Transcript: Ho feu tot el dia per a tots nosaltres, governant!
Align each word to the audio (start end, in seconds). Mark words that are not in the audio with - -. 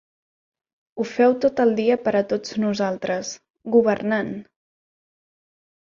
Ho 0.97 1.05
feu 1.09 1.35
tot 1.43 1.61
el 1.67 1.75
dia 1.81 1.99
per 2.07 2.15
a 2.21 2.25
tots 2.33 2.57
nosaltres, 2.65 3.37
governant! 3.79 4.35